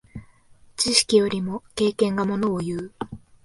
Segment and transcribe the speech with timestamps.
[0.77, 2.91] 知識よりも経験がものをいう。